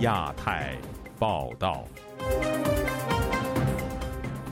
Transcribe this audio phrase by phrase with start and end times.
[0.00, 0.78] 亚太
[1.18, 1.84] 报道，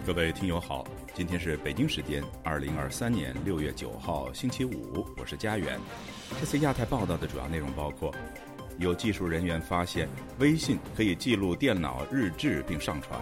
[0.06, 5.80] 各位听友好，今天是北京时间二零二三年六月九号星期五，我是佳远。
[6.38, 8.14] 这次亚太报道的主要内容包括：
[8.76, 10.06] 有技术人员发现
[10.38, 13.18] 微信可以记录电脑日志并上传；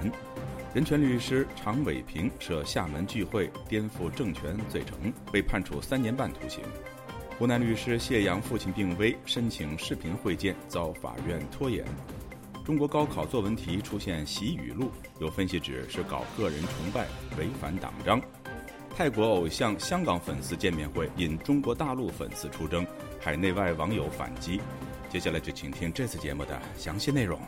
[0.75, 6.65] 人权律师常伟平涉厦门聚会颠覆政权罪成，被判处三年半徒刑。
[7.39, 11.85] 湖南律师谢阳父亲病危，申请视频会见遭法院拖延。
[12.67, 17.07] 中国高考作文题出现习语录，有分析指是搞个人崇拜，
[17.39, 18.21] 违反党章。
[18.91, 22.85] 泰国偶像香港粉丝见面会引中国大陆粉丝出征，
[23.21, 24.61] 海内外网友反击。
[25.09, 27.41] 接下来就请听这次节目的详细内容。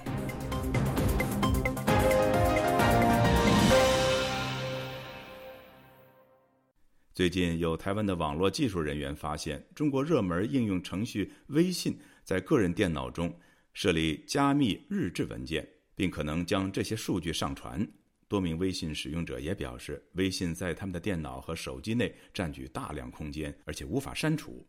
[7.13, 13.37] 最近有台湾的网络技术人员发现，中国热门应用程序微信在个人电脑中
[13.81, 17.87] 设立加密日志文件，并可能将这些数据上传。
[18.27, 24.67] 多名微信使用者也表示，微信在他们的电脑和手机内占据大量空间，而且无法删除。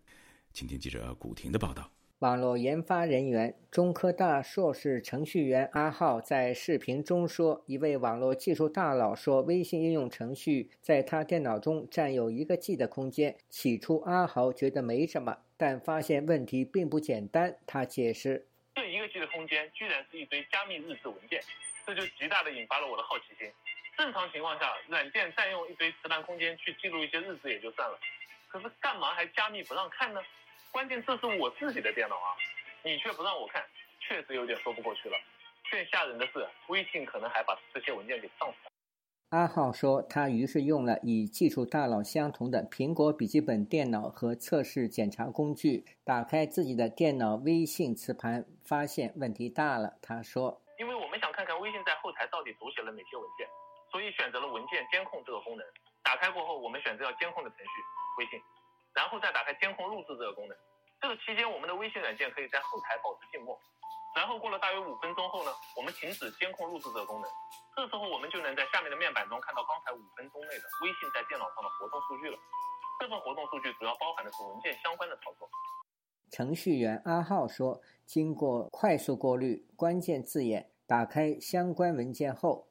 [0.54, 1.92] 请听记者古婷的报道。
[2.20, 13.36] 网络研发人员、中科大硕士程序员阿浩在视频中说：“一位网络技术大佬说，微信应用程序在他电脑中占有一个 G 的空间。
[13.50, 17.56] 起初，阿豪觉得没什么，但发现问题并不简单。
[17.66, 18.49] 他解释：
[18.92, 21.42] 一个 G 的空间居然是一堆加密日志文件，
[21.86, 23.52] 这就极大的引发了我的好奇心。
[23.98, 28.00] 正常情况下，软件占用一堆磁盘空间去记录一些日志也就算了，
[28.48, 30.24] 可是干嘛还加密不让看呢？”
[30.72, 32.38] 关键这是我自己的电脑啊，
[32.84, 33.66] 你却不让我看，
[34.00, 35.20] 确实有点说不过去了。
[35.72, 38.72] 更吓人的是，微信可能还把这些文件给上传。
[39.30, 49.94] 阿浩说，他于是用了与技术大佬相同的苹果笔记本电脑和测试检查工具，打开自己的电脑微信磁盘，发现问题大了。
[50.02, 53.46] 他说：“因为我们想看看微信在后台到底读写了哪些文件，
[53.92, 55.64] 所以选择了文件监控这个功能。
[56.02, 57.72] 打开过后，我们选择要监控的程序
[58.18, 58.42] 微信。”
[58.98, 60.58] 然后再打开监控录制这个功能，
[61.00, 63.54] 这个期间我们的微信软件可以在后台保持静默。
[64.16, 67.30] 然后过了大约五分钟后呢，我们停止监控录制这个功能，
[67.76, 72.38] 这时候我们就能在下面的面板中看到刚才五分钟内的微信在电脑上的活动数据了。
[73.00, 75.48] 这份活动数据主要包含的是文件相关的操作。
[76.32, 82.68] 程序员阿浩说，经过快速过滤关键字眼，打开相关文件后，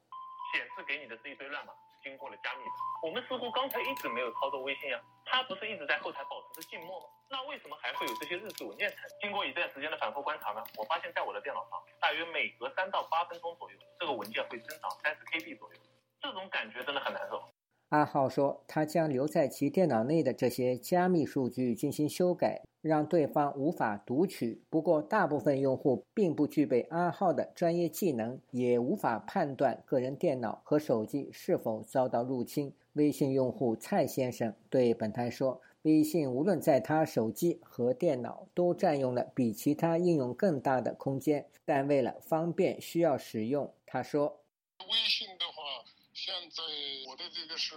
[0.53, 1.73] 显示给你的是一堆乱码。
[2.01, 2.71] 经过了加密的，
[3.03, 7.07] 我们似乎刚才一直没有操作微信啊，它不是一直在后台保持着静默吗？
[7.31, 9.19] 那为什么还会有这些日志文件产生？
[9.21, 15.81] 经过一段时间的反复观察呢，我发现在我的电脑上，大约每隔三到八分钟左右，这个文件会增长三十 KB 左右，
[16.21, 17.43] 这种感觉真的很难受。
[17.91, 24.63] 阿浩说，他将留在其电脑内的这些加密数据进行修改，让对方无法读取。
[24.69, 32.75] 不过，大部分用户并不具备阿浩的专业技能，也无法判断个人电脑和手机是否遭到入侵。
[32.93, 44.45] 微信用户蔡先生对本台说：“微信无论在他手机和电脑都占用了比其他应用更大的空间，但为了方便需要使用。”他说
[44.89, 45.85] ：“微信的话。”
[46.19, 46.63] 现在
[47.07, 47.77] 我的这个是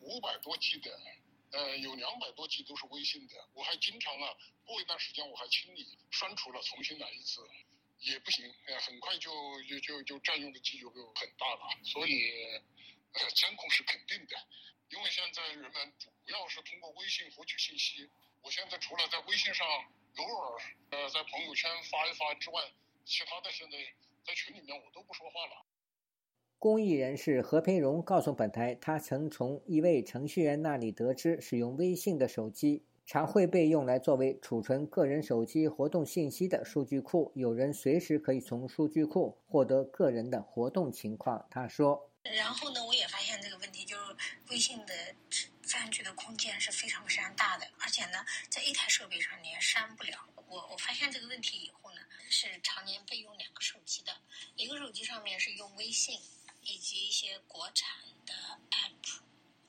[0.00, 0.90] 五百多 G 的，
[1.52, 3.34] 呃，有两百多 G 都是微信的。
[3.54, 4.34] 我还经常啊，
[4.66, 7.40] 过一段时间我还清理删除了，重新来一次，
[8.00, 9.30] 也不行，呃，很快就
[9.62, 11.62] 就就就占用的 G 就很大了。
[11.84, 12.34] 所以，
[13.14, 14.34] 呃，监控是肯定的，
[14.92, 18.10] 因为现在人们主要是通过微信获取信息。
[18.42, 19.66] 我现在除了在微信上
[20.16, 20.60] 偶尔
[20.90, 22.60] 呃在朋友圈发一发之外，
[23.04, 23.78] 其他的现在
[24.26, 25.64] 在群里面我都不说话了。
[26.58, 41.46] 公益人士何培荣告诉本台，他曾从一位程序员那里得知，使用微信的手机常会被用来作为储存个人手机活动信息的数据库，有人随时可以从数据库获得个人的活动情况。
[41.50, 43.51] 他说：“然后呢，我也发现这个
[44.50, 45.14] 微信的
[45.62, 50.28] 占据的空间是非常非常大的，而且呢，在一台设备上你也删不了。
[50.48, 54.12] 我我发现这个问题以后呢，是常年备用两个手机的，
[54.56, 56.20] 一个手机上面是用微信。”
[56.64, 57.88] 以及一些国产
[58.24, 58.32] 的
[58.70, 59.18] app，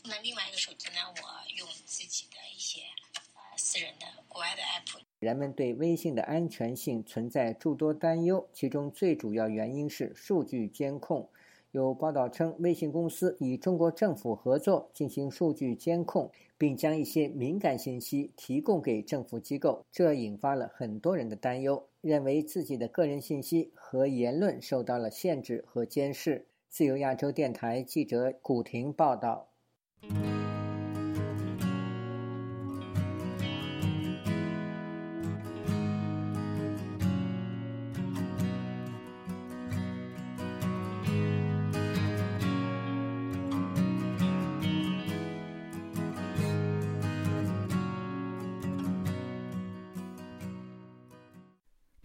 [0.04, 2.82] 那另外一个手机呢，我用自己的一些
[3.34, 5.02] 呃私人的国外的 app。
[5.18, 11.32] 人们对微信的安全性存在诸多担忧，其中最主要原因是数据监控。
[11.74, 26.46] 有报道称，微信公司与中国政府合作进行数据监控，并将一些敏感信息提供给政府机构，这引发了很多人的担忧，认为自己的个人信息和言论受到了限制和监视。
[26.70, 29.48] 自由亚洲电台记者古婷报道。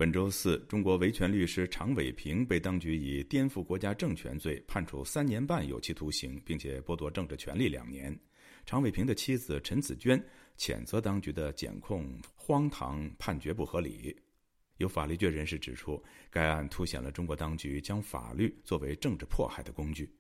[0.08, 8.18] 本周四，中国维权律师常伟平被当局以颠覆国家政权罪判处三年半有期徒刑，并且剥夺政治权利两年。
[8.64, 10.18] 常伟平的妻子陈子娟
[10.56, 14.16] 谴责当局的检控荒唐，判决不合理。
[14.78, 20.10] 有法律界人士指出，该案凸显了中国当局将法律作为政治迫害的工具。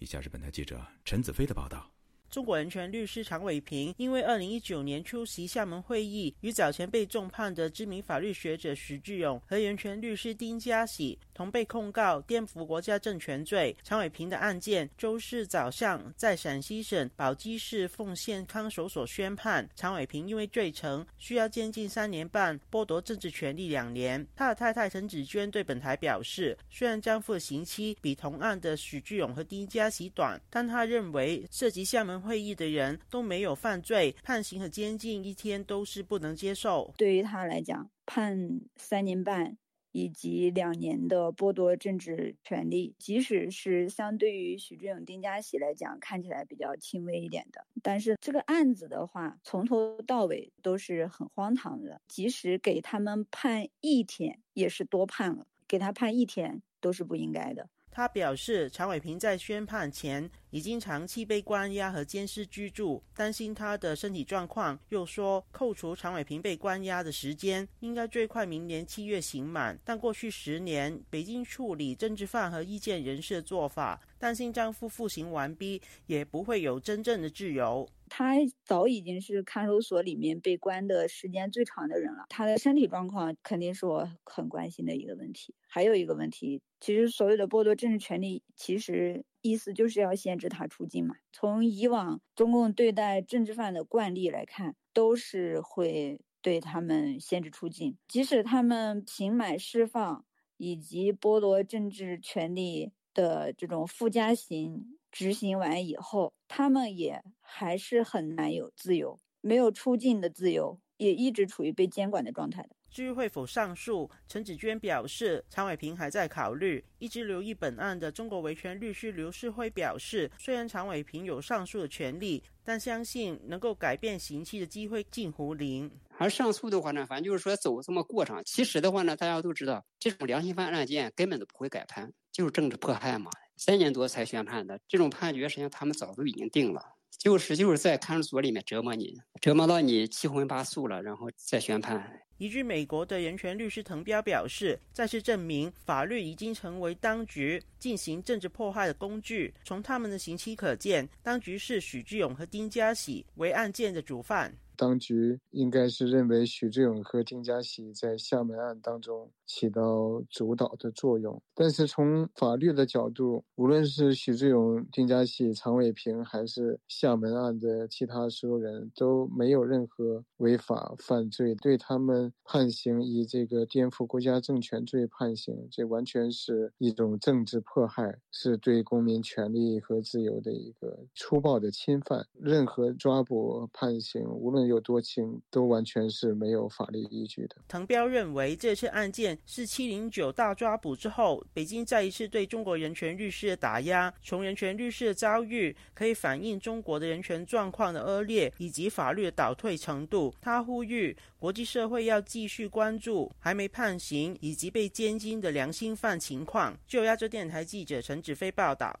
[0.00, 1.95] 以下是本台记者陈子飞的报道。
[2.30, 13.74] 中国人权律师常伟平因为二零一九年出席厦门会议，与早前被重判的知名法律学者徐志勇和人权律师丁家喜同被控告颠覆国家政权罪。
[13.82, 24.26] 常伟平的案件周四早上在陕西省宝鸡市奉县看守所宣判，常伟平因为罪成，需要监禁三年半，剥夺政治权利两年。
[24.34, 32.15] 他的太太陈子娟对本台表示，虽然丈夫的刑期比同案的许志勇和丁家喜短，但他认为涉及厦门。
[32.20, 36.92] 会议的人都没有犯罪，判刑和监禁一天都是不能接受。
[36.96, 39.56] 对于他来讲，判三年半
[39.92, 52.00] 以及两年的剥夺政治权利，即使是相对于许志勇、丁家喜来讲，看起来比较轻微一点的，但是这个案子的话，从头到尾都是很荒唐的。
[52.06, 57.70] 即使给他们判一天，也是多判了；给他判一天，都是不应该的。
[57.96, 64.78] 他表示，常伟平在宣判前已经长期被关押和监视居住，担心他的身体状况。
[64.90, 69.80] 又说，扣除常伟平被关押的时间，应该最快明年七月刑满。
[69.82, 77.88] 但过去十年，北京处理政治犯和意见人士的做法，担心丈夫服刑完毕也不会有真正的自由。
[78.08, 85.54] 他早已经是看守所里面被关的时间最长的人了，他的身体状况肯定是我很关心的一个问题。
[85.68, 91.16] 还有一个问题，其实所有的剥夺政治权利，其实意思就是要限制他出境嘛。
[91.32, 100.24] 从以往中共对待政治犯的惯例来看，都是会对他们限制出境，即使他们刑满释放
[100.56, 104.96] 以及剥夺政治权利的这种附加刑。
[105.16, 112.76] 执行完以后，他们也还是很难有自由，没有出境的自由，也一直处于被监管的状态的。
[112.90, 116.84] 至于会否上诉，陈子娟表示，常伟平还在考虑。
[116.98, 125.90] 一直留意本案的中国维权律师刘世辉表示，虽然常伟平有上诉的权利，但相信能够改变刑期的机会近乎零。
[126.18, 128.42] 而上诉的话呢，反正就是说走这么过程。
[128.44, 133.30] 其实的话呢，大家都知道，这种良心犯案件根本都不会改判，就是政治迫害嘛。
[133.56, 136.82] 三年多才宣判的这种判决，实际上他们早都已经定了，
[137.18, 142.22] 就是就是在看守所里面折磨你，折磨到你七荤八素了，然后再宣判。
[142.38, 149.54] 移居美国的人权律师滕彪表示，再次证明法律已经成为当局进行政治迫害的工具。
[149.64, 154.54] 从他们的刑期可见，当局视许志勇和丁家喜为案件的主犯。
[154.76, 182.26] 当局应该是认为许志勇和丁家喜在厦门案当中起到主导的作用，但是从法律的角度，无论是许志勇、丁家喜、常伟平，还是厦门案的其他所有人都没有任何违法犯罪，对他们判刑以这个颠覆国家政权罪判刑，这完全是一种政治迫害，是对公民权利和自由的一个粗暴的侵犯。
[182.32, 187.56] 任何抓捕判刑，无论有多轻，都完全是没有法律依据的。
[187.68, 194.12] 滕彪认为，这次案件是七零九大抓捕之后，北京再一次对中国人权律师的打压。
[194.22, 200.34] 从人权律师的遭遇，可以反映中国的人权状况的恶劣以及法律的倒退程度。
[200.40, 206.76] 他呼吁国际社会要继续关注还没判刑以及被监禁的良心犯情况。
[206.86, 208.98] 就亚洲电台记者陈子飞报道。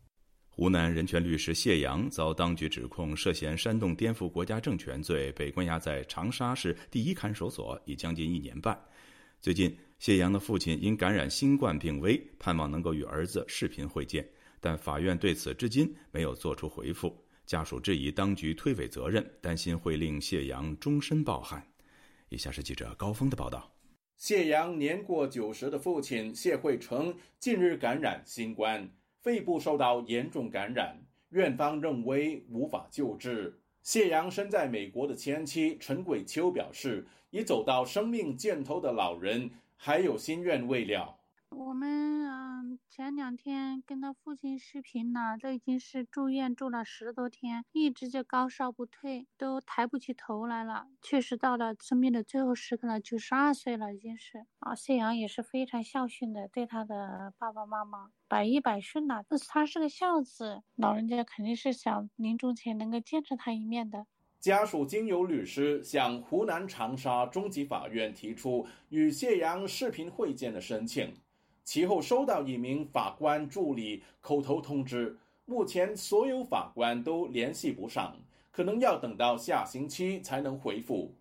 [0.48, 8.78] 湖南人权律师谢阳遭当局指控涉嫌煽动颠覆国家政权罪，被关押在长沙市第一看守所已将近一年半。
[9.38, 14.28] 最近，谢阳的父亲因感染新冠病危，盼望能够与儿子视频会见，
[14.60, 17.16] 但法院对此至今没有作出回复。
[17.46, 21.66] 家属质疑当局推诿责任，担心会令谢阳终身抱憾。
[22.28, 23.72] 以下是记者高峰的报道：
[24.16, 28.90] 谢阳年过九十的父亲谢慧成近日感染新冠。
[29.22, 31.00] 肺部受到严重感染，
[31.30, 33.58] 院方认为无法救治。
[33.82, 41.20] 谢阳身在美国的前妻陈桂秋表示，已走到生命尽头的老人还有心愿未了。
[41.50, 50.88] 我们嗯，前两天跟他父亲视频了，都已经是住院住了十多天，一直就高烧不退，都抬不起头来了。
[51.00, 54.74] 确实到了生命的最后时刻了，九十二岁了，已经是啊。
[54.74, 59.24] 谢阳也是非常孝顺的，对他的爸爸妈妈百依百顺了。
[59.30, 64.06] 那他是个孝子，老人家肯定是想临终前能够见着他一面的。
[64.46, 71.12] 家属经由律师向湖南长沙中级法院提出与谢阳视频会见的申请，
[71.64, 78.16] 其后收到一名法官助理口头通知，目前所有法官都联系不上，
[78.52, 81.12] 可能要等到下星期才能回复。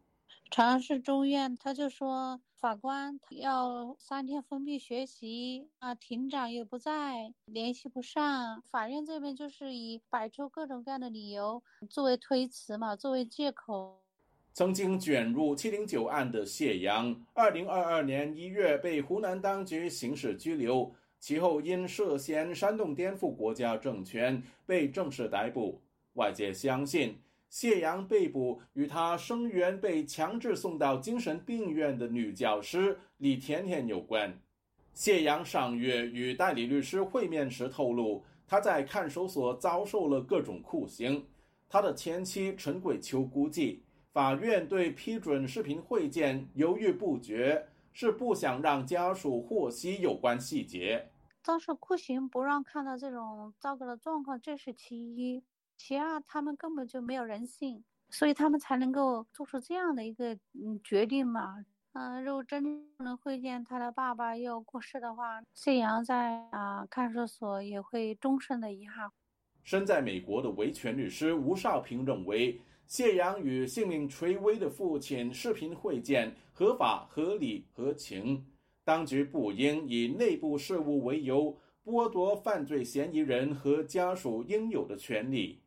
[0.56, 2.40] 长沙市中院他就说。
[2.56, 8.64] 法官要三天封闭学习啊，庭长又不在，联系不上。
[8.72, 14.02] 法院这边就是以摆出各种各样的理由作为推辞嘛，作为借口。
[14.54, 25.82] 曾经卷入七零九案的谢阳，二零二二年一月被湖南当局刑事拘留，其后因涉嫌煽动颠覆国家政权被正式逮捕。
[26.14, 27.20] 外界相信。
[27.56, 34.38] 谢阳被捕与他声援被强制送到精神病院的女教师李甜甜有关。
[34.92, 41.26] 谢阳上月与代理律师会面时透露，他在看守所遭受了各种酷刑。
[41.70, 51.08] 他的前妻陈桂秋估计，法院对批准视频会见犹豫不决，是不想让家属获悉有关细节。
[51.42, 55.42] 遭受酷刑不让看到这种糟糕的状况，这是其一。
[55.78, 61.66] 其二，他们根本就没有人性，所以他们才能够做出这样的一个嗯决定嘛。
[61.94, 69.10] 嗯，如果真能会见他的爸爸又过世的话，谢阳在啊看守所也会终身的遗憾。
[69.64, 78.46] 身在美国的维权律师吴少平认为，谢阳与性命垂危的父亲视频会见合法、合理、合情，
[78.84, 85.62] 当局不应以内部事务为由剥夺犯罪嫌疑人和家属应有的权利。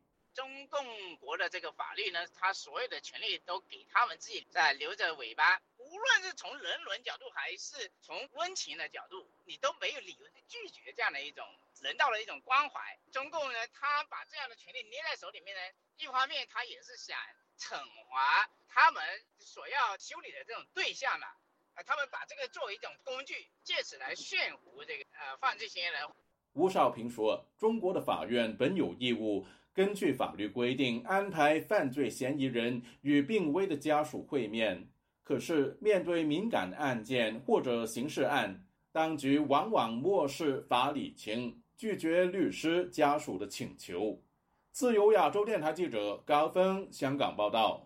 [0.69, 5.59] 中国的这个法律呢，他所有的权利都给他们自己在留着尾巴。
[5.77, 11.43] 无论是从人伦角度还是从温情的角度，你都没有理由去拒绝这样的一种
[11.81, 12.99] 人道的一种关怀。
[13.11, 15.61] 中共呢，他把这样的权利捏在手里面呢，
[15.97, 17.17] 一方面他也是想
[17.57, 17.75] 惩
[18.11, 19.03] 罚他们
[19.39, 21.27] 所要修理的这种对象嘛，
[21.73, 26.07] 啊，他们把这个作为一种工具，借此来炫服这个呃犯罪嫌疑人。
[26.53, 29.47] 吴少平说：“中国的法院本有义务。”
[29.79, 34.85] 根据法律规定，安排犯罪嫌疑人与病危的家属会面。
[35.23, 44.19] 可是，面对敏感案件或者刑事案，当局往往漠视法理情，拒绝律师家属的请求。
[44.73, 47.81] 自由亚洲电台记者高峰香港报道。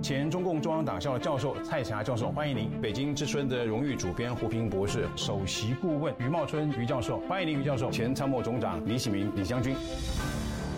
[0.00, 2.80] 前中共中央党校教授蔡霞教授，欢迎您。
[2.80, 7.90] 北京之春的荣誉主编胡平博士，首席顾问余茂春余教授，欢迎您余教授。
[7.90, 9.74] 前参谋总长李喜明李将军。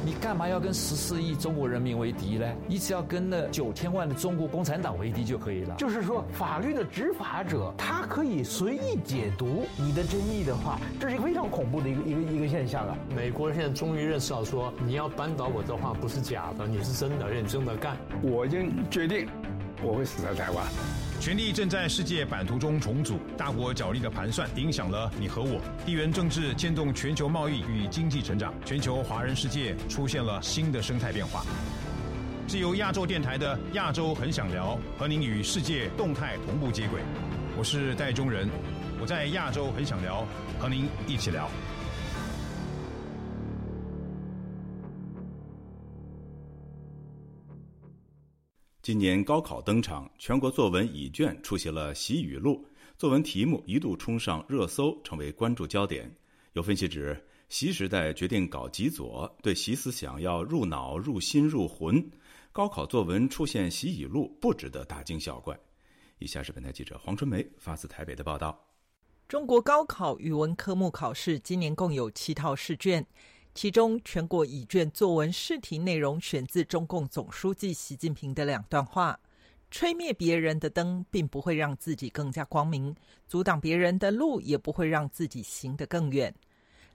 [0.02, 2.47] 你干嘛要跟十四亿中国人民为敌呢？
[2.66, 5.75] 你只要跟那九千万的中国共产党为敌就可以了。
[5.76, 12.97] 就是说，法律的执法者他可以随意解读你的争议的话，这是一个非常恐怖的一个一个一个现象啊！
[13.14, 17.97] 美国人现在终于认识到，说你要扳倒我的话不是假的，你是真的认真的干。
[18.23, 19.28] 我已经决定，
[19.83, 20.64] 我会死在台湾。
[21.21, 25.61] 权力正在世界版图中重组，大国角力的盘算影响了你和我。
[25.85, 31.45] 地缘政治牵动全球贸易与经济成长，全球华人世界出现了新的生态变化。
[32.49, 37.03] 是由亚洲电台的《亚洲很想聊》，和您与世界动态同步接轨。
[37.55, 38.49] 我是戴中仁，
[38.99, 40.27] 我在亚洲很想聊，
[40.59, 41.50] 和您一起聊。
[48.90, 52.66] 今年高考登场，全国作文乙卷出现了习语录，
[52.99, 56.12] 作文题目一度冲上热搜，成为关注焦点。
[56.54, 57.16] 有分析指，
[57.49, 62.04] 习时代决定搞极左，对习思想要入脑、入心、入魂。
[62.50, 65.56] 高考作文出现习语录，不值得大惊小怪。
[66.18, 68.61] 以下是本台记者黄春梅发自台北的报道：
[69.28, 73.06] 中国高考语文科目考试今年共有七套试卷。
[73.52, 79.19] 其中，全国乙卷作文试题内容选自中共总书记习近平的两段话
[79.71, 82.95] ：“吹灭别人的灯，并不会让自己更加光明；
[83.26, 86.33] 阻挡别人的路，也不会让自己行得更远。”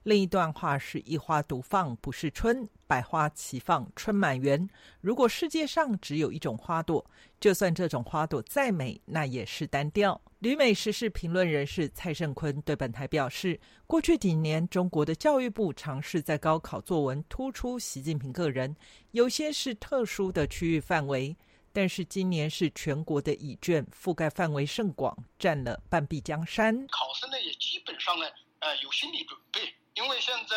[0.06, 4.70] 另一段话是一花独放不是春，百花齐放春满园。
[5.00, 7.04] 如果世界上只有一种花朵，
[7.40, 10.20] 就算这种花朵再美，那也是单调。
[10.38, 18.76] 旅美时事评论人士蔡胜坤对本台表示：“过去几年，中国的教育部尝试在高考作文突出习近平个人，
[19.10, 21.36] 有些是特殊的区域范围。
[21.72, 26.72] 但是今年是全国的乙卷，覆盖范围甚广，占了半壁江山。
[26.86, 28.24] 考生呢，也基本上呢，
[28.60, 29.60] 呃，有心理准备，
[29.96, 30.56] 因为现在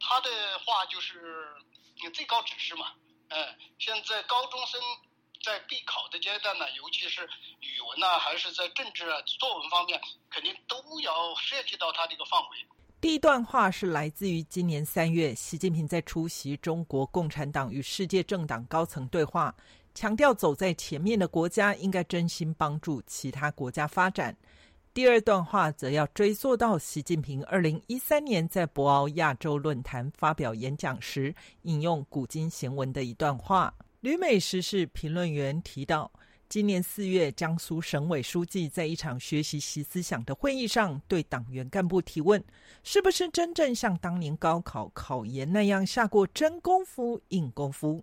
[0.00, 0.30] 他的
[0.64, 1.46] 话就是
[2.14, 2.86] 最高指示嘛，
[3.28, 4.80] 呃，现在高中生。”
[5.44, 7.22] 在必考的阶段呢，尤其是
[7.60, 12.66] 语文呢，还是在政治啊作文方面，肯定都要涉及到他这个范围。
[13.00, 19.54] 第一段话是来自于今年三月，习近平在出席中国共产党与世界政党高层对话，
[19.94, 24.36] 强调走在前面的国家应该真心帮助其他国家发展。
[24.96, 31.34] 第二段话则要追溯到习近平二零一三年在博鳌亚洲论坛发表演讲时，
[31.64, 33.74] 引用古今贤文的一段话。
[34.00, 36.10] 旅美时事评论员提到，
[36.48, 42.42] 今年四月，江苏省委书记在一场学习习思想的会议上，对党员干部提问：
[42.82, 48.02] 是不是真正像当年高考考研那样下过真功夫、硬功夫？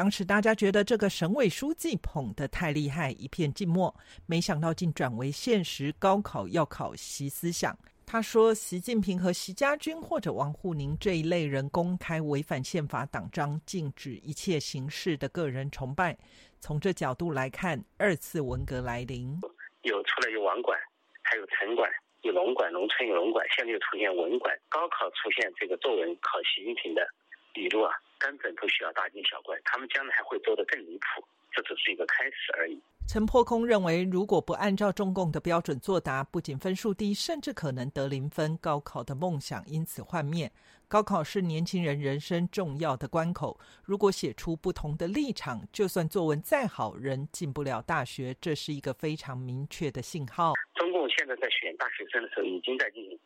[0.00, 3.94] 当时大家觉得这个省委书记捧得太厉害，一片静默。
[4.24, 7.78] 没想到竟转为现实，高考要考习思想。
[8.06, 16.16] 他说：“习近平和习家军或者王沪宁这一类人公开违反宪法党章，禁止一切形式的个人崇拜。
[16.60, 19.38] 从这角度来看，二次文革来临，
[19.82, 20.80] 有出来有网管，
[21.22, 21.90] 还有城管，
[22.22, 24.58] 有农管，农村有农管，现在又出现文管。
[24.70, 27.06] 高考出现这个作文考习近平的
[27.54, 32.78] 语录啊。”根本不需要大惊小怪，他们将来还会做得更离谱，这只是一个开始而已。
[33.08, 40.52] 陈破空认为，如果不按照中共的标准作答，不仅分数低，甚至可能得零分，高考的梦想因此幻灭。
[40.86, 50.52] 高考是年轻人人生重要的关口，如果写出不同的立场，就算作文再好，仍进不了大学，这是一个非常明确的信号。
[50.74, 53.18] 中共现在在选大学生的时候，已经在进行。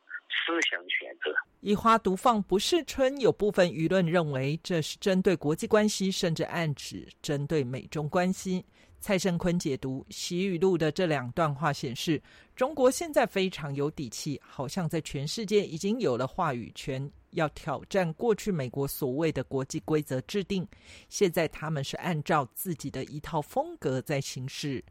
[0.44, 3.18] 思想选择，以花独放不是春。
[3.20, 8.64] 有部分舆论认为这是针对国际关系，甚至暗指针对美中关系。
[9.00, 12.22] 蔡胜坤解读习语录的这两段话显示，
[12.56, 20.66] 中国现在非常有底气，好像在全世界已经有了话语权，要挑战过去美国所谓的国际规则制定。
[21.10, 24.82] 现在他们是按照自己的一套风格在行事。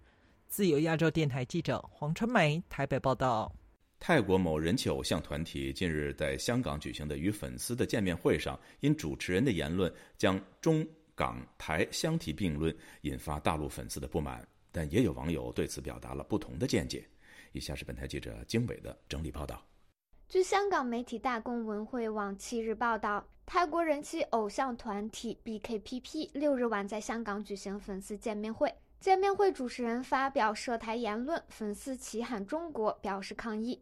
[0.48, 3.51] 自由亚洲电台记者黄春梅台北报道。
[4.05, 10.85] 泰国某人气偶像团体近日在香港举行的与粉丝的见面会上，因主持人的言论将中
[11.16, 14.46] 港台相提并论，引发大陆粉丝的不满。
[14.74, 17.07] 但也有网友对此表达了不同的见解。
[17.53, 19.66] 以下是本台记者经纬的整理报道。
[20.27, 28.70] 据香港媒体大公文汇网七日报道，泰国人气偶像团体 BKPP 六日晚在香港举行粉丝见面会。
[29.00, 33.81] 见面会主持人发表涉台言论，粉丝齐喊“中国”表示抗议。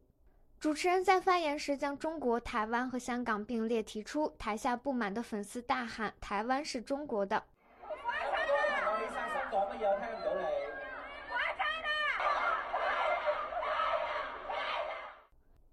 [0.61, 7.43] 主持人在发言时将中国、台湾和香港并列提出，台下不满的粉丝大喊：“台湾是中国的。”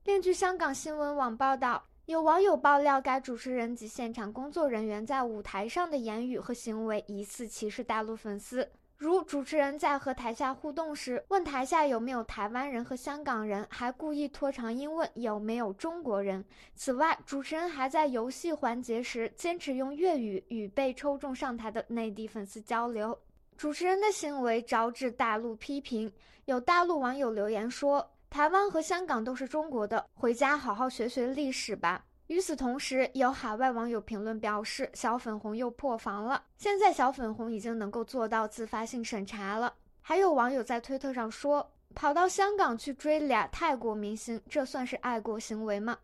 [0.05, 8.73] 另据香港新闻网报道，有网友爆料，该主持人及现场工作人员在舞台上的言语和行为疑似歧视大陆粉丝。
[8.99, 16.45] 如主持人在和台下互动时问台下有没有台湾人和香港人，还故意拖长音问有没有中国人。
[16.75, 23.17] 此外，主持人还在游戏环节时坚持用粤语与被抽中上台的内地粉丝交流。
[23.57, 26.13] 主持人的行为招致大陆批评，
[26.47, 36.45] 有大陆网友留言说：“台湾和香港都是中国的，回家好好学学历史吧。”与此同时，有海外网友评论表示：“小粉红又破防了。
[36.59, 45.99] 现在小粉红已经能够做到自发性审查了。”还有网友在推特上说：“跑到香港去追俩泰国明星，这算是爱国行为吗？”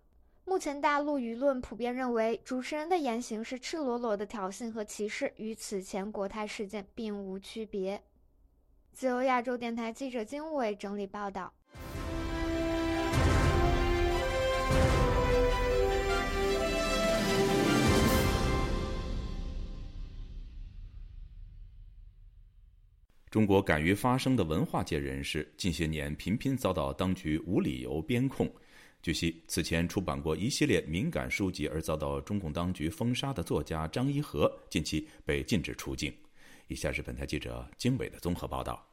[0.46, 8.02] 目前大陆舆论普遍认为，主持人的言行是赤裸裸的挑衅和歧视，与此前国泰事件并无区别。
[8.92, 11.52] 自由亚洲电台记者经纬整理报道。
[23.34, 28.48] 中国敢于发声的文化界人士，近些年频频遭到当局无理由编控。
[29.02, 36.14] 据悉，此前出版过一系列敏感书籍而遭到中共当局封杀的作家张一和，近期被禁止出境。
[36.68, 38.86] 以下是本台记者经纬的综合报道。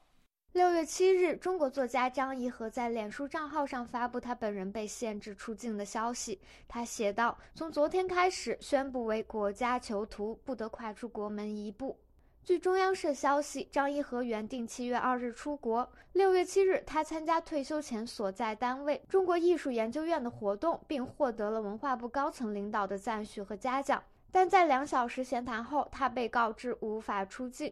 [0.54, 6.40] 六月七日，中国作家张一和在脸书账号上发布他本人被限制出境的消息。
[6.68, 11.96] 他写道：“从昨天开始，宣布为国家囚徒，不得跨出国门一步。”
[12.44, 15.88] 据中央社消息，张一和原定七月二日出国。
[16.14, 24.04] 六月七日，他参加退休前所在单位中国艺术研究院的活动，并获得了文化部高层领导的赞许和嘉奖。
[24.32, 27.72] 但在两小时闲谈后，他被告知无法出境。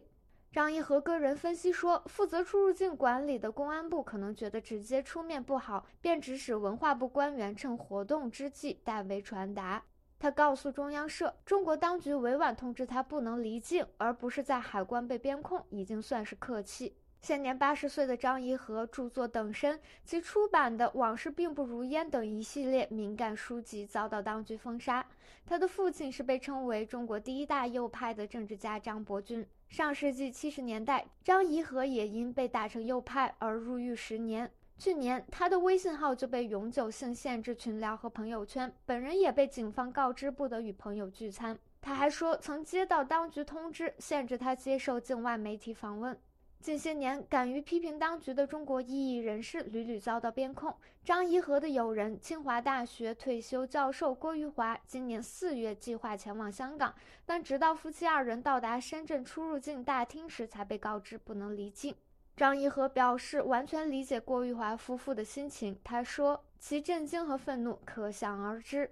[0.52, 9.82] 张一和个人分析说，负责出入境管理的公安部可能觉得直接出面不好，便指使文化部官员趁活动之际代为传达。
[10.20, 16.94] 他告诉中央社，中国当局委婉通知他不能离境，而不是在海关被边控，已经算是客气。
[17.22, 25.06] 现年八十岁的张怡和著作《等身》及出版的《往事并不如烟》等一系列敏感书籍遭到当局封杀。
[25.46, 29.46] 他的父亲是被称为中国第一大右派的政治家张伯钧。
[29.68, 34.50] 上世纪七十年代，张颐和也因被打成右派而入狱十年。
[34.80, 41.58] 去年，他的微信号就被永久性限制群聊和朋友圈，本人也被警方告知不得与朋友聚餐。
[41.82, 46.18] 他还说，曾接到当局通知，限制他接受境外媒体访问。
[46.60, 50.74] 近些年，敢于批评当局的中国异议人士屡屡遭到边控。
[51.04, 56.94] 张颐和的友人、清华大学退休教授郭玉华，今年四月计划前往香港，
[57.26, 61.94] 但直到夫妻二人到达深圳出入境大厅时，才被告知不能离境。
[62.36, 68.90] 张一和表示完全理解郭玉华夫妇的心情，他说其震惊和愤怒可想而知。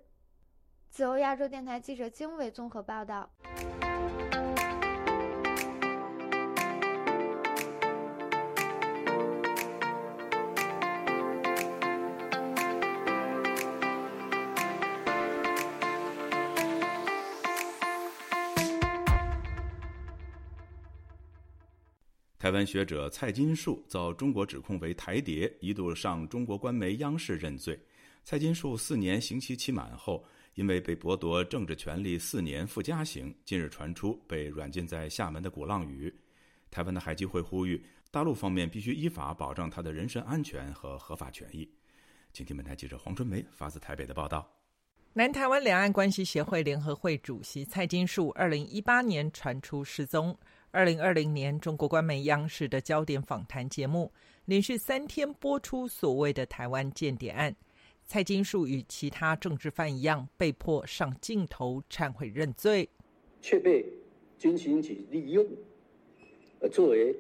[0.90, 3.31] 自由亚洲电台记者经纬综合报道。
[22.49, 27.79] 台湾学者蔡金树遭中国指控为台谍，一度上中国官媒央视认罪。
[28.25, 36.11] 蔡金树四年刑期期满后，因为被剥夺政治权利四年附加刑，近日传出被软禁在厦门的鼓浪屿。
[36.71, 41.71] 台湾的海基会呼吁大陆方面必须依法保障他的人身安全和合法权益。
[42.33, 44.51] 请听本台记者黄春梅发自台北的报道：
[45.13, 50.35] 南台湾两岸关系协会联合会主席蔡金树，二零一八年传出失踪。
[50.70, 54.12] 二零二零年，中国官媒央视的焦点访谈节目
[54.44, 57.54] 连续三天播出所谓的台湾间谍案。
[58.04, 62.87] 蔡金树与其他政治犯一样，被迫上镜头忏悔认罪，
[63.40, 63.83] 却被
[64.38, 65.46] 军情局利用，
[66.61, 67.16] 呃，作为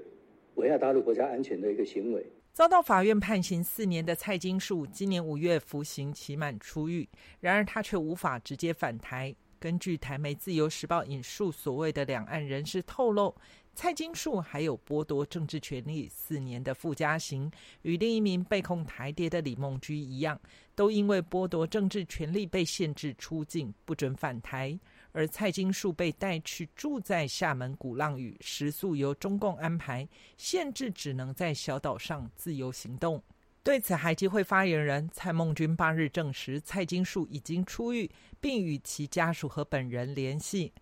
[0.56, 7.08] 危害大陆国家安全的一个行为，遭到法院判刑四年的蔡金树，今年五月服刑期满出狱，
[7.40, 9.34] 然而他却无法直接返台。
[9.60, 13.34] 根据台媒《自由时报》引述所谓的两岸人士透露，
[13.74, 17.50] 蔡金树还有剥夺政治权利四年的附加刑，
[17.82, 20.40] 与另一名被控台谍的李梦居一样，
[20.74, 24.78] 都因为剥夺政治权利被限制出境，不准返台。
[25.12, 33.20] 而蔡金树被带去住在厦门鼓浪屿，食宿由中共安排，限制只能在小岛上自由行动。
[33.68, 40.72] 对此，海基会发言人蔡孟君八日证实，蔡金树已经出狱，并与其家属和本人联系。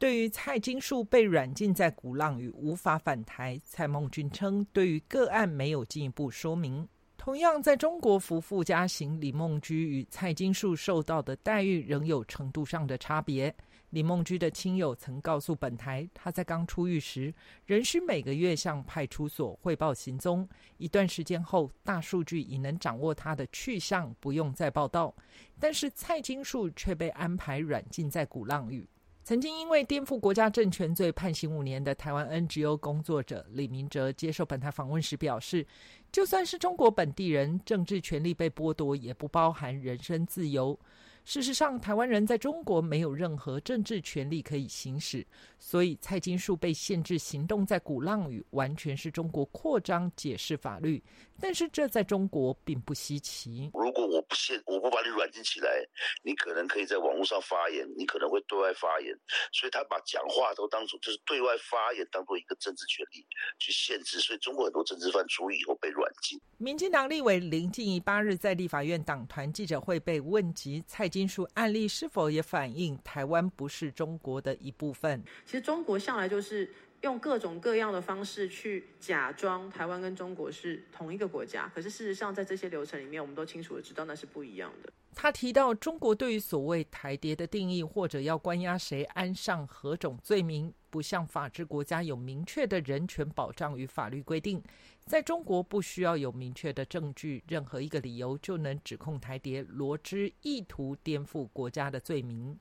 [0.00, 6.84] 对于蔡金树被软禁在鼓浪屿无法返台，蔡孟君称，对于个案没有进一步说明。
[7.16, 13.54] 同样在中国服附加刑，李梦居与蔡金树受到的待遇仍有程度上的差别。
[13.94, 17.32] 李梦居的亲友曾告诉本台，他在刚出狱时，
[17.64, 20.48] 仍需每个月向派出所汇报行踪。
[20.78, 25.14] 一段时间后，大数据已能掌握他的去向，不用再报道。
[25.60, 28.84] 但是蔡金树却被安排软禁在鼓浪屿。
[29.22, 35.64] 曾经因为颠覆国家政权罪判刑五年的台湾 NGO 工作者李明哲接受本台访问时表示，
[36.10, 40.76] 就算是中国本地人，政治权利被剥夺，也不包含人身自由。
[41.24, 45.26] 事实上，台湾人在中国没有任何政治权利可以行使，
[45.58, 51.02] 所以蔡金树被限制行动在鼓浪屿，完全是中国扩张解释法律。
[51.40, 53.70] 但是这在中国并不稀奇。
[53.74, 55.84] 如果我不限，我不把你软禁起来，
[56.22, 59.12] 你可能可以在网络上发言，你可能会对外发言。
[59.52, 63.26] 所以他把讲话都当做就是对外发言，当做一个政治权利
[63.58, 64.20] 去限制。
[64.20, 66.38] 所以中国很多政治犯出狱以后被软禁。
[66.58, 75.22] 民进党立委林静怡八日在立法院党团记者会被问及蔡金属案例是否也反映台湾不是中国的一部分。
[75.46, 76.68] 其实中国向来就是。
[77.04, 84.90] 用各种各样的方式去假装台湾跟中国是同一个国家，可是事实上在这些流程里面，我们都清楚的知道那是不一样的。
[85.14, 94.62] 他提到，中国对于所谓台谍的定义，或者要关押谁安上何种罪名，不像法治国家有明确的人权保障与法律规定。
[95.06, 102.58] 在中国，不需要有明确的证据，任何一个理由就能指控台谍罗织意图颠覆国家的罪名。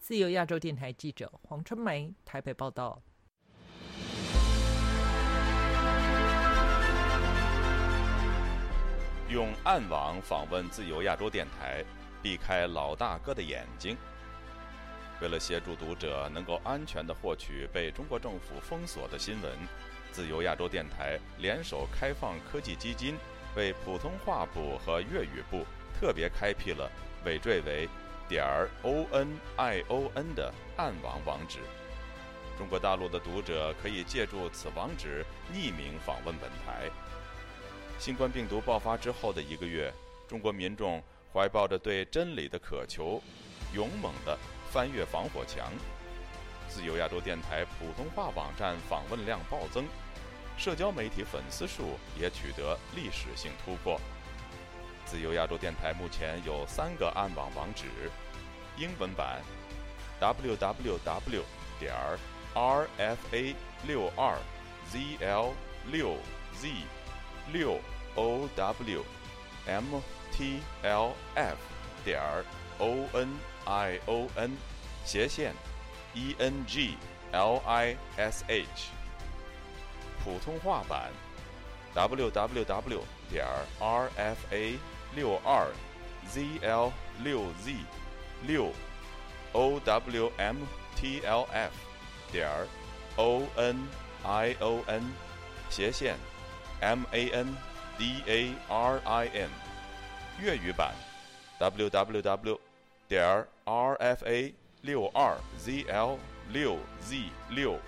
[0.00, 3.00] 自由亚洲电台记者黄春梅台北报道。
[9.28, 11.84] 用暗网访问自由亚洲电台，
[12.20, 13.96] 避开老大哥的眼睛。
[15.22, 19.52] 为了协助读者能够安全的获取被中国政府封锁的新闻，
[20.16, 23.18] 自由亚洲电台联手开放科技基金，
[23.54, 25.62] 为普通话部和粤语部
[26.00, 26.90] 特别开辟了
[27.26, 27.86] 尾缀为
[28.26, 31.58] 点儿 o n i o n 的暗网网址。
[32.56, 36.88] 中国大陆的读者可以借助此网址匿名访问本台。
[37.98, 39.92] 新冠病毒爆发之后的一个月，
[40.26, 43.22] 中国民众怀抱着对真理的渴求，
[43.74, 44.34] 勇猛地
[44.70, 45.70] 翻越防火墙。
[46.70, 49.84] 自由亚洲电台普通话网站访问量暴增，
[50.56, 54.00] 社交媒体粉丝数也取得历史性突破。
[55.04, 57.86] 自由亚洲电台目前有三个暗网网址：
[58.76, 59.40] 英文版
[60.20, 61.42] www
[61.78, 61.94] 点
[62.54, 63.54] rfa
[63.86, 64.38] 六二
[64.90, 65.52] zl
[65.90, 66.16] 六
[66.58, 66.68] z
[67.52, 67.78] 六
[68.14, 69.04] o w
[69.66, 71.56] m t l f
[72.04, 72.20] 点
[72.78, 74.56] o n i o n
[75.04, 75.54] 斜线
[76.14, 76.96] e n g
[77.32, 78.95] l i s h
[80.26, 81.12] 普通话版
[81.94, 83.46] www 点
[83.78, 84.78] rfa
[85.14, 85.68] 六二
[86.28, 87.76] zl 六 z
[88.44, 88.72] 六
[89.52, 90.56] o w m
[90.96, 91.70] t l f
[92.32, 92.48] 点
[93.16, 93.88] o n
[94.24, 95.04] i o n
[95.70, 96.16] 斜线
[96.80, 97.56] m a n
[97.96, 99.48] d a r i n
[100.40, 100.92] 粤语版
[101.60, 102.58] www
[103.06, 106.18] 点 rfa 六二 zl
[106.50, 107.78] 六 z 六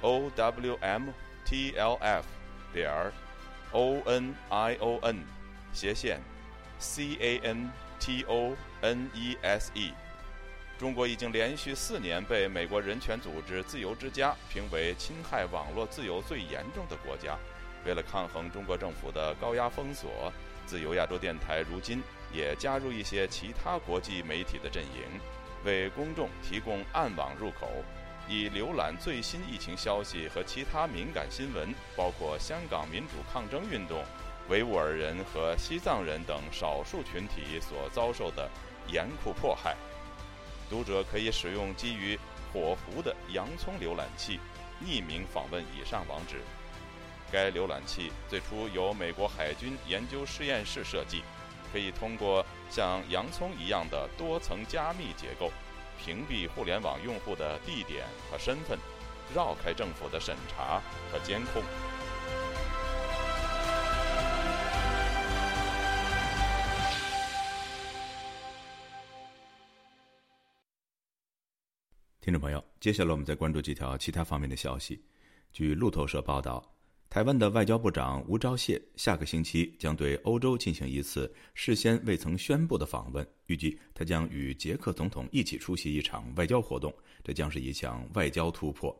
[0.00, 1.12] o w m
[1.48, 2.26] t l f
[2.74, 2.92] 点
[3.72, 5.16] o n i o n
[5.72, 6.20] 斜线
[6.78, 9.94] c a n t o n e s e。
[10.78, 17.34] 中国已经连续四年被美国人权组织自由之家评为侵害网络自由最严重的国家。
[17.86, 20.30] 为了抗衡中国政府的高压封锁，
[20.66, 25.18] 自由亚洲电台如今也加入一些其他国际媒体的阵营，
[25.64, 27.70] 为公众提供暗网入口，
[28.28, 34.04] 以浏览最新疫情消息和其他敏感新闻，包括香港民主抗争运动、
[34.48, 38.48] 维吾尔人和西藏人等少数群体所遭受的
[38.86, 39.74] 严酷迫害。
[40.68, 42.18] 读者可以使用基于
[42.52, 44.38] 火狐的洋葱浏览器，
[44.84, 46.36] 匿名访问以上网址。
[47.32, 51.22] 该浏览器最初由美国海军研究实验室设计，
[51.72, 55.50] 可以通过像洋葱一样的多层加密结构，
[55.98, 58.78] 屏蔽互联网用户的地点和身份，
[59.34, 60.80] 绕开政府的审查
[61.12, 61.62] 和监控。
[72.20, 75.02] 听众朋友，接下来我们再关注几条其他方面的消息。
[75.50, 76.62] 据路透社报道，
[77.10, 86.94] 台湾的外交部长吴钊燮下个星期将对欧洲进行一次事先未曾宣布的访问，预计他将与捷克总统一起出席一场外交活动，
[87.24, 88.94] 这将是一项外交突破。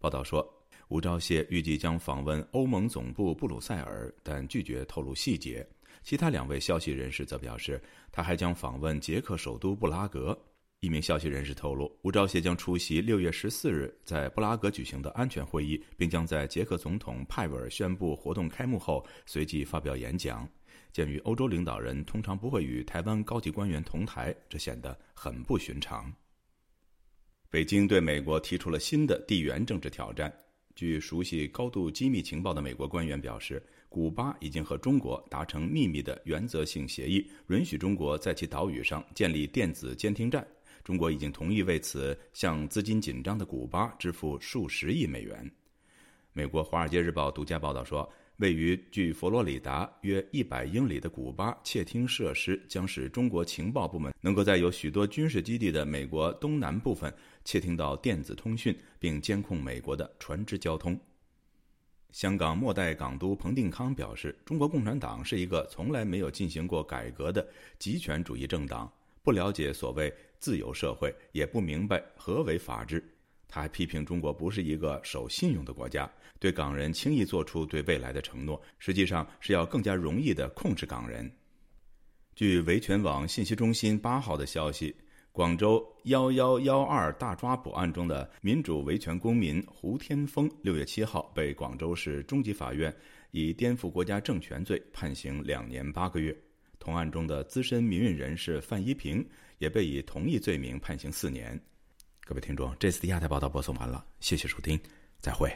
[0.00, 0.44] 报道说，
[0.88, 5.64] 吴钊燮预计将访问欧盟总部布鲁塞尔，但拒绝透露细节。
[6.02, 10.36] 其他两位消息人士则表示，他还将访问捷克首都布拉格。
[10.80, 20.48] 一名消息人士透露，吴钊燮将出席六月十四日在布拉格举行的安全会议，并将在捷克总统派维尔宣布活动开幕后随即发表演讲。
[20.92, 26.12] 鉴于欧洲领导人通常不会与台湾高级官员同台，这显得很不寻常。
[27.50, 30.32] 北京对美国提出了新的地缘政治挑战。
[30.76, 40.46] 据熟悉高度机密情报的美国官员表示，古巴已经和中国达成秘密的原则性协议，允许中国在其岛屿上建立电子监听站。
[40.88, 45.52] 中国已经同意为此向资金紧张的古巴支付数十亿美元。
[46.32, 60.98] 美国《华尔街日报》独家报道说，位于距佛罗里达约一百英里的古巴窃听设施将使中国情报部门能够在有许多军事基地的美国东南部分窃听到电子通讯，并监控美国的船只交通。
[62.12, 67.46] 香港末代港督彭定康表示，中国共产党是一个从来没有进行过改革的
[67.78, 68.90] 极权主义政党，
[69.22, 70.12] 不了解所谓。
[70.40, 73.02] 自由社会也不明白何为法治。
[73.48, 81.28] 他还批评中国不是一个守信用的国家，对港人轻易做出对未来的承诺，实际上是要更加容易的控制港人。
[82.36, 84.94] 据维权网信息中心八号的消息，
[85.32, 92.94] 广州幺幺幺二大抓捕案中的民主维权公民胡天峰，六月七号被广州市中级法院
[93.32, 96.36] 以颠覆国家政权罪判刑两年八个月。
[96.78, 99.26] 同案中的资深民运人士范一平。
[99.58, 101.60] 也被以同一罪名判刑四年。
[102.24, 104.78] 各位听众，这次的亚太报道播送完了，谢谢收听，
[105.18, 105.52] 再会。